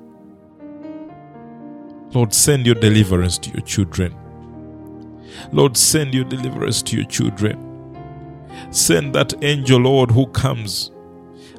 Lord, 2.13 2.33
send 2.33 2.65
your 2.65 2.75
deliverance 2.75 3.37
to 3.39 3.51
your 3.51 3.61
children. 3.61 4.15
Lord, 5.51 5.75
send 5.75 6.13
your 6.13 6.23
deliverance 6.23 6.81
to 6.83 6.97
your 6.97 7.05
children. 7.05 7.61
Send 8.71 9.13
that 9.15 9.33
angel, 9.43 9.81
Lord, 9.81 10.11
who 10.11 10.27
comes 10.27 10.91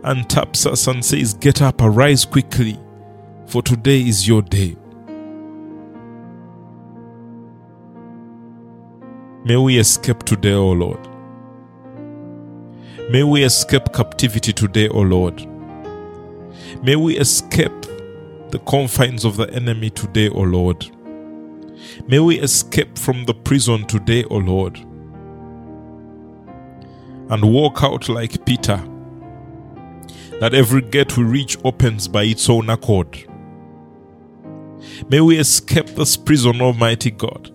and 0.02 0.28
taps 0.28 0.66
us 0.66 0.86
and 0.86 1.04
says, 1.04 1.34
Get 1.34 1.62
up, 1.62 1.80
arise 1.80 2.24
quickly, 2.24 2.78
for 3.46 3.62
today 3.62 4.00
is 4.00 4.26
your 4.26 4.42
day. 4.42 4.76
May 9.44 9.56
we 9.56 9.78
escape 9.78 10.24
today, 10.24 10.54
O 10.54 10.72
Lord. 10.72 10.98
May 13.10 13.22
we 13.22 13.44
escape 13.44 13.92
captivity 13.92 14.52
today, 14.52 14.88
O 14.88 15.00
Lord. 15.00 15.46
May 16.82 16.96
we 16.96 17.16
escape 17.18 17.82
the 18.50 18.58
confines 18.66 19.24
of 19.24 19.36
the 19.36 19.48
enemy 19.52 19.90
today, 19.90 20.28
O 20.28 20.40
Lord. 20.40 20.90
May 22.08 22.18
we 22.18 22.40
escape 22.40 22.98
from 22.98 23.26
the 23.26 23.34
prison 23.34 23.86
today, 23.86 24.24
O 24.24 24.38
Lord, 24.38 24.76
and 27.30 27.52
walk 27.52 27.84
out 27.84 28.08
like 28.08 28.44
Peter, 28.44 28.82
that 30.40 30.52
every 30.52 30.82
gate 30.82 31.16
we 31.16 31.22
reach 31.22 31.56
opens 31.64 32.08
by 32.08 32.24
its 32.24 32.50
own 32.50 32.68
accord. 32.70 33.24
May 35.08 35.20
we 35.20 35.38
escape 35.38 35.86
this 35.88 36.16
prison, 36.16 36.60
Almighty 36.60 37.10
God, 37.10 37.50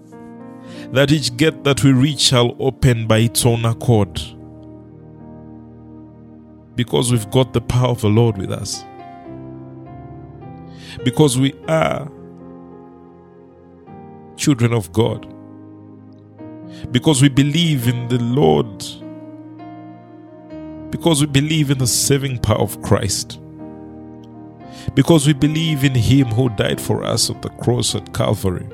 that 0.94 1.12
each 1.12 1.36
gate 1.38 1.64
that 1.64 1.84
we 1.84 1.92
reach 1.92 2.20
shall 2.20 2.56
open 2.60 3.08
by 3.08 3.20
its 3.20 3.46
own 3.46 3.66
accord, 3.66 4.22
because 6.76 7.12
we've 7.12 7.30
got 7.32 7.54
the 7.54 7.62
power 7.62 7.90
of 7.90 8.02
the 8.02 8.10
Lord 8.10 8.38
with 8.38 8.52
us, 8.52 8.84
because 11.04 11.38
we 11.38 11.54
are 11.68 12.12
children 14.38 14.74
of 14.74 14.92
God. 14.92 15.28
Because 16.92 17.22
we 17.22 17.28
believe 17.28 17.88
in 17.88 18.08
the 18.08 18.18
Lord. 18.18 18.84
Because 20.90 21.20
we 21.22 21.28
believe 21.28 21.70
in 21.70 21.78
the 21.78 21.86
saving 21.86 22.40
power 22.40 22.60
of 22.60 22.82
Christ. 22.82 23.40
Because 24.94 25.28
we 25.28 25.34
believe 25.34 25.84
in 25.84 25.96
Him 25.96 26.28
who 26.28 26.50
died 26.50 26.82
for 26.82 27.04
us 27.04 27.30
at 27.30 27.42
the 27.42 27.50
cross 27.50 27.96
at 27.96 28.14
Calvary. 28.14 28.68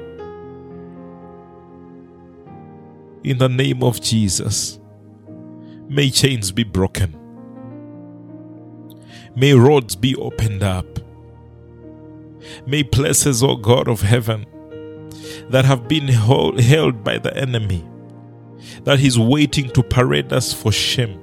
In 3.24 3.38
the 3.40 3.50
name 3.50 3.84
of 3.84 4.02
Jesus, 4.02 4.80
may 5.90 6.10
chains 6.10 6.52
be 6.52 6.64
broken. 6.64 7.16
May 9.36 9.54
roads 9.54 9.96
be 9.96 10.16
opened 10.16 10.64
up. 10.64 11.00
May 12.66 12.84
places, 12.84 13.44
O 13.44 13.56
God 13.56 13.88
of 13.88 14.02
heaven, 14.02 14.46
that 15.50 15.66
have 15.66 15.88
been 15.88 16.08
held 16.08 17.04
by 17.04 17.18
the 17.18 17.36
enemy, 17.36 17.86
that 18.84 19.00
he's 19.00 19.20
waiting 19.20 19.70
to 19.72 19.84
parade 19.84 20.32
us 20.34 20.54
for 20.54 20.72
shame. 20.72 21.22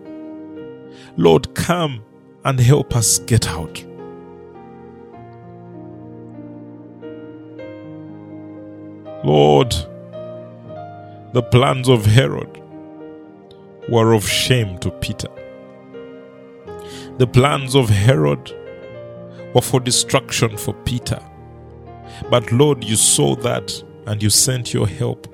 Lord, 1.16 1.54
come 1.54 2.04
and 2.44 2.60
help 2.60 2.94
us 2.94 3.18
get 3.20 3.48
out. 3.48 3.84
Lord, 9.24 9.74
the 11.32 11.42
plans 11.50 11.88
of 11.88 12.04
Herod 12.04 12.60
were 13.88 14.12
of 14.12 14.28
shame 14.28 14.76
to 14.80 14.90
Peter. 14.90 15.30
The 17.16 17.26
plans 17.26 17.74
of 17.74 17.88
Herod 17.88 18.52
were 19.54 19.62
for 19.62 19.80
destruction 19.80 20.58
for 20.58 20.74
Peter. 20.84 21.22
But 22.28 22.52
Lord, 22.52 22.84
you 22.84 22.96
saw 22.96 23.34
that 23.37 23.82
and 24.06 24.22
you 24.22 24.28
sent 24.28 24.74
your 24.74 24.87
help. 24.87 25.26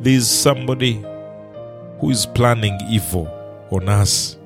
There 0.00 0.14
is 0.14 0.30
somebody 0.30 1.04
who 1.98 2.08
is 2.08 2.24
planning 2.24 2.78
evil 2.88 3.28
on 3.70 3.90
us. 3.90 4.38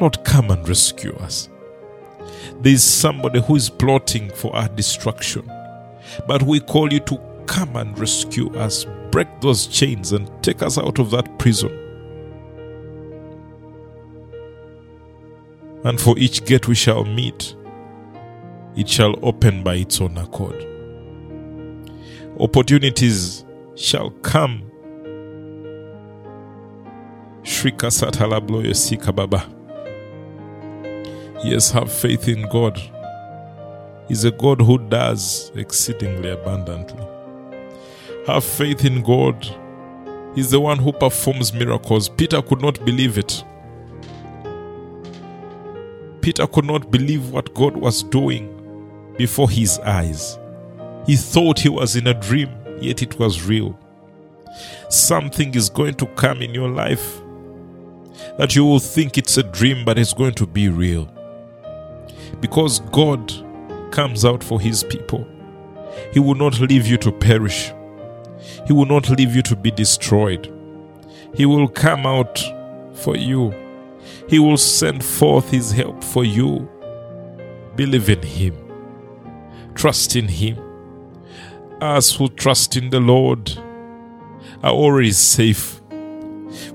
Lord, 0.00 0.22
come 0.22 0.52
and 0.52 0.68
rescue 0.68 1.16
us. 1.16 1.48
There 2.60 2.72
is 2.72 2.84
somebody 2.84 3.40
who 3.40 3.56
is 3.56 3.68
plotting 3.68 4.30
for 4.30 4.54
our 4.54 4.68
destruction. 4.68 5.50
But 6.26 6.42
we 6.42 6.60
call 6.60 6.92
you 6.92 7.00
to 7.00 7.18
come 7.46 7.76
and 7.76 7.98
rescue 7.98 8.54
us, 8.56 8.86
break 9.10 9.28
those 9.40 9.66
chains, 9.66 10.12
and 10.12 10.30
take 10.42 10.62
us 10.62 10.78
out 10.78 10.98
of 10.98 11.10
that 11.10 11.38
prison. 11.38 11.78
And 15.84 16.00
for 16.00 16.18
each 16.18 16.44
gate 16.44 16.68
we 16.68 16.74
shall 16.74 17.04
meet, 17.04 17.56
it 18.76 18.88
shall 18.88 19.14
open 19.22 19.62
by 19.62 19.74
its 19.74 20.00
own 20.00 20.16
accord 20.16 20.68
opportunities 22.42 23.44
shall 23.74 24.10
come. 24.22 24.62
Shrika 27.42 27.90
satalabloyo 27.90 28.74
sika 28.74 29.12
baba. 29.12 29.46
Yes, 31.44 31.70
have 31.72 31.92
faith 31.92 32.28
in 32.28 32.48
God. 32.48 32.80
He's 34.08 34.24
a 34.24 34.30
God 34.30 34.60
who 34.60 34.78
does 34.78 35.52
exceedingly 35.54 36.30
abundantly. 36.30 37.06
Have 38.26 38.44
faith 38.44 38.84
in 38.84 39.02
God. 39.02 39.46
He's 40.34 40.50
the 40.50 40.60
one 40.60 40.78
who 40.78 40.92
performs 40.92 41.52
miracles. 41.52 42.08
Peter 42.08 42.40
could 42.42 42.60
not 42.60 42.84
believe 42.84 43.18
it. 43.18 43.44
Peter 46.20 46.46
could 46.46 46.64
not 46.64 46.90
believe 46.90 47.30
what 47.30 47.52
God 47.54 47.76
was 47.76 48.02
doing 48.02 48.48
before 49.18 49.50
his 49.50 49.78
eyes. 49.80 50.38
He 51.06 51.16
thought 51.16 51.58
he 51.58 51.68
was 51.68 51.96
in 51.96 52.06
a 52.06 52.14
dream, 52.14 52.50
yet 52.80 53.02
it 53.02 53.18
was 53.18 53.42
real. 53.42 53.78
Something 54.88 55.54
is 55.54 55.68
going 55.68 55.94
to 55.94 56.06
come 56.06 56.42
in 56.42 56.54
your 56.54 56.68
life 56.68 57.20
that 58.38 58.54
you 58.54 58.64
will 58.64 58.78
think 58.78 59.18
it's 59.18 59.36
a 59.36 59.42
dream, 59.42 59.84
but 59.84 59.98
it's 59.98 60.14
going 60.14 60.34
to 60.34 60.46
be 60.46 60.68
real. 60.68 61.10
Because 62.40 62.80
God 62.90 63.32
comes 63.92 64.24
out 64.24 64.42
for 64.42 64.60
his 64.60 64.82
people. 64.82 65.26
He 66.12 66.18
will 66.18 66.34
not 66.34 66.58
leave 66.60 66.86
you 66.86 66.96
to 66.98 67.12
perish. 67.12 67.72
He 68.66 68.72
will 68.72 68.86
not 68.86 69.08
leave 69.10 69.36
you 69.36 69.42
to 69.42 69.54
be 69.54 69.70
destroyed. 69.70 70.52
He 71.34 71.46
will 71.46 71.68
come 71.68 72.06
out 72.06 72.42
for 72.94 73.16
you. 73.16 73.54
He 74.28 74.38
will 74.38 74.56
send 74.56 75.04
forth 75.04 75.50
his 75.50 75.70
help 75.70 76.02
for 76.02 76.24
you. 76.24 76.68
Believe 77.76 78.08
in 78.08 78.22
him. 78.22 78.56
Trust 79.74 80.16
in 80.16 80.28
him 80.28 80.58
us 81.82 82.14
who 82.14 82.28
trust 82.28 82.76
in 82.76 82.90
the 82.90 83.00
Lord 83.00 83.50
are 84.62 84.72
always 84.72 85.18
safe. 85.18 85.80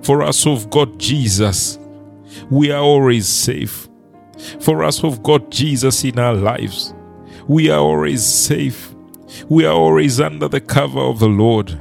For 0.02 0.22
us 0.22 0.44
who've 0.44 0.70
got 0.70 0.98
Jesus, 0.98 1.80
we 2.50 2.72
are 2.72 2.82
always 2.82 3.28
safe. 3.28 3.88
For 4.60 4.84
us 4.84 5.00
who've 5.00 5.24
got 5.24 5.50
Jesus 5.50 6.04
in 6.04 6.20
our 6.20 6.34
lives, 6.34 6.94
we 7.48 7.70
are 7.70 7.80
always 7.80 8.26
safe. 8.26 8.94
We 9.50 9.66
are 9.66 9.74
always 9.74 10.20
under 10.20 10.48
the 10.48 10.62
cover 10.62 11.00
of 11.00 11.20
the 11.20 11.30
Lord. 11.30 11.80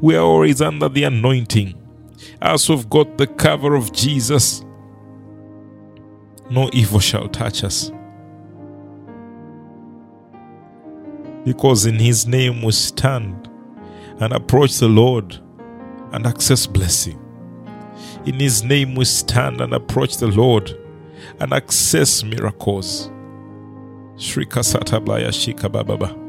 We 0.00 0.16
are 0.16 0.24
always 0.24 0.60
under 0.60 0.88
the 0.88 1.04
anointing. 1.04 1.80
As 2.40 2.68
we've 2.68 2.88
got 2.88 3.18
the 3.18 3.26
cover 3.26 3.74
of 3.74 3.92
Jesus, 3.92 4.64
no 6.50 6.68
evil 6.72 7.00
shall 7.00 7.28
touch 7.28 7.64
us. 7.64 7.90
because 11.44 11.86
in 11.86 11.98
His 11.98 12.26
name 12.26 12.62
we 12.62 12.72
stand 12.72 13.48
and 14.20 14.32
approach 14.32 14.78
the 14.78 14.88
Lord 14.88 15.38
and 16.12 16.26
access 16.26 16.66
blessing. 16.66 17.20
In 18.24 18.40
His 18.40 18.64
name 18.64 18.94
we 18.94 19.04
stand 19.04 19.60
and 19.60 19.74
approach 19.74 20.16
the 20.16 20.28
Lord 20.28 20.74
and 21.40 21.52
access 21.52 22.24
miracles. 22.24 23.10
Shrika 24.16 24.62
Satablaya 24.62 25.30
Shika 25.32 25.68
Bababa. 25.68 26.24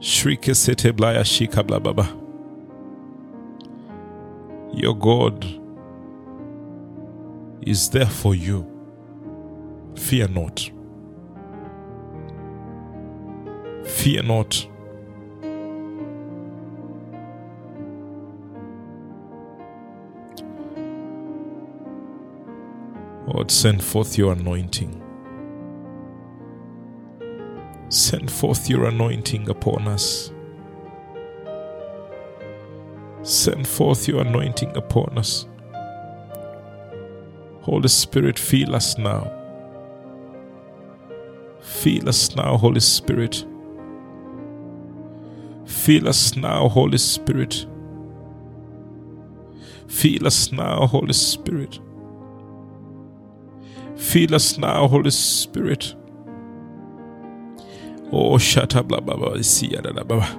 Shrike 0.00 0.52
Seteblaya 0.52 1.22
Shika 1.22 1.62
Blababa. 1.62 2.18
Your 4.74 4.96
God 4.96 5.44
is 7.62 7.90
there 7.90 8.06
for 8.06 8.34
you. 8.34 8.66
Fear 9.94 10.28
not. 10.28 10.70
Fear 13.84 14.22
not. 14.24 14.66
Lord, 23.28 23.50
send 23.50 23.84
forth 23.84 24.18
your 24.18 24.32
anointing. 24.32 25.01
Send 27.92 28.30
forth 28.30 28.70
your 28.70 28.86
anointing 28.86 29.50
upon 29.50 29.86
us. 29.86 30.32
Send 33.22 33.68
forth 33.68 34.08
your 34.08 34.22
anointing 34.22 34.74
upon 34.74 35.18
us. 35.18 35.44
Holy 37.60 37.88
Spirit, 37.88 38.38
feel 38.38 38.74
us 38.74 38.96
now. 38.96 39.30
Feel 41.60 42.08
us 42.08 42.34
now, 42.34 42.56
Holy 42.56 42.80
Spirit. 42.80 43.44
Feel 45.66 46.08
us 46.08 46.34
now, 46.34 46.70
Holy 46.70 46.96
Spirit. 46.96 47.66
Feel 49.86 50.26
us 50.26 50.50
now, 50.50 50.86
Holy 50.86 51.12
Spirit. 51.12 51.78
Feel 53.96 54.34
us 54.34 54.56
now, 54.56 54.88
Holy 54.88 55.10
Spirit. 55.10 55.94
Oh, 58.14 58.36
shut 58.36 58.76
up, 58.76 58.88
blah, 58.88 59.00
blah, 59.00 59.16
blah, 59.16 59.40
see, 59.40 59.68
blah, 59.68 59.90
blah, 59.90 60.04
blah. 60.04 60.36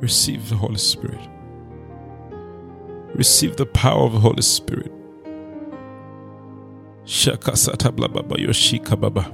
Receive 0.00 0.50
the 0.50 0.56
Holy 0.56 0.76
Spirit. 0.76 1.26
Receive 3.14 3.56
the 3.56 3.64
power 3.64 4.04
of 4.04 4.12
the 4.12 4.20
Holy 4.20 4.42
Spirit. 4.42 4.92
Shaka 7.06 7.52
sata 7.52 7.94
blah, 7.94 8.08
blah, 8.08 8.22
blah, 8.22 8.36
yoshika 8.36 9.00
baba. 9.00 9.30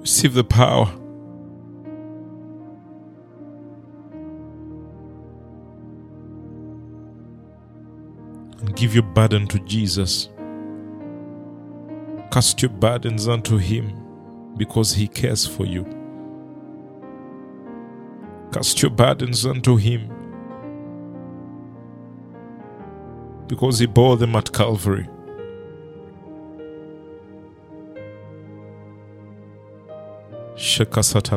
Receive 0.00 0.32
the 0.32 0.44
power. 0.44 0.90
Give 8.76 8.94
your 8.94 9.02
burden 9.02 9.46
to 9.48 9.58
Jesus. 9.60 10.28
Cast 12.30 12.60
your 12.60 12.70
burdens 12.70 13.26
unto 13.26 13.56
Him 13.56 14.54
because 14.56 14.92
He 14.92 15.08
cares 15.08 15.46
for 15.46 15.64
you. 15.64 15.84
Cast 18.52 18.82
your 18.82 18.90
burdens 18.90 19.46
unto 19.46 19.76
Him 19.76 20.12
because 23.48 23.78
He 23.78 23.86
bore 23.86 24.18
them 24.18 24.36
at 24.36 24.52
Calvary. 24.52 25.08
Shakasata 30.56 31.36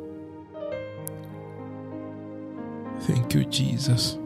Thank 3.01 3.33
you, 3.33 3.45
Jesus. 3.45 4.17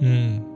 Mm. 0.00 0.46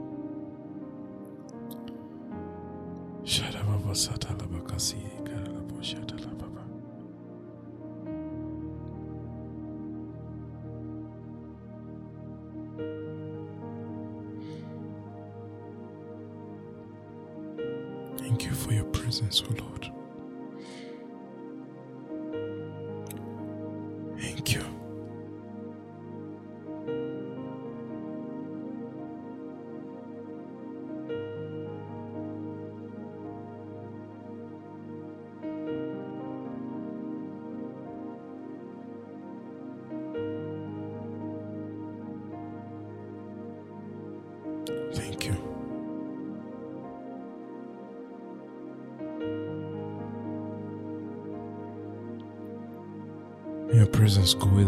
Thank 18.17 18.45
you 18.45 18.53
for 18.53 18.73
your 18.73 18.85
presence, 18.85 19.41
O 19.43 19.53
Lord. 19.63 19.91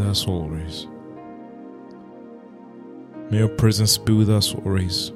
Us 0.08 0.26
always. 0.28 0.88
May 3.30 3.40
your 3.40 3.50
presence 3.50 3.98
be 3.98 4.14
with 4.14 4.30
us 4.30 4.56
always. 4.56 5.12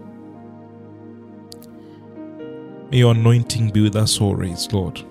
May 2.91 2.97
your 2.97 3.13
anointing 3.13 3.69
be 3.69 3.81
with 3.81 3.95
us 3.95 4.19
always, 4.19 4.71
Lord. 4.73 5.01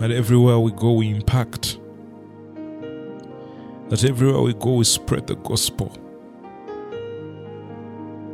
That 0.00 0.10
everywhere 0.10 0.58
we 0.58 0.72
go, 0.72 0.92
we 0.92 1.10
impact. 1.10 1.78
That 3.88 4.04
everywhere 4.04 4.42
we 4.42 4.54
go, 4.54 4.74
we 4.74 4.84
spread 4.84 5.26
the 5.26 5.36
gospel. 5.36 5.88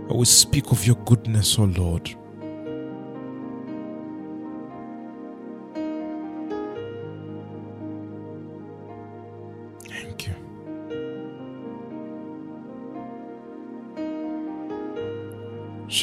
That 0.08 0.14
we 0.14 0.24
speak 0.24 0.72
of 0.72 0.86
your 0.86 0.96
goodness, 0.96 1.58
O 1.58 1.64
Lord. 1.64 2.14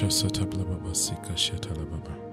Shasata 0.01 0.45
blababa 0.45 0.95
sika 0.95 1.37
shatala 1.37 1.85
baba. 1.85 2.30